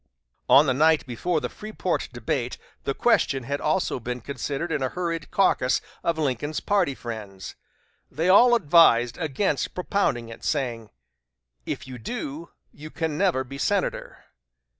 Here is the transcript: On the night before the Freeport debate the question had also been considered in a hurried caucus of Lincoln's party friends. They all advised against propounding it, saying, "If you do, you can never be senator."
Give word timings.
On 0.49 0.65
the 0.65 0.73
night 0.73 1.05
before 1.05 1.39
the 1.41 1.47
Freeport 1.47 2.09
debate 2.11 2.57
the 2.85 2.95
question 2.95 3.43
had 3.43 3.61
also 3.61 3.99
been 3.99 4.19
considered 4.19 4.71
in 4.71 4.81
a 4.81 4.89
hurried 4.89 5.29
caucus 5.29 5.79
of 6.03 6.17
Lincoln's 6.17 6.59
party 6.59 6.95
friends. 6.95 7.53
They 8.09 8.27
all 8.27 8.55
advised 8.55 9.19
against 9.19 9.75
propounding 9.75 10.27
it, 10.29 10.43
saying, 10.43 10.89
"If 11.67 11.87
you 11.87 11.99
do, 11.99 12.49
you 12.73 12.89
can 12.89 13.15
never 13.15 13.43
be 13.43 13.59
senator." 13.59 14.25